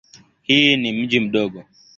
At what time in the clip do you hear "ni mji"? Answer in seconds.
0.77-1.19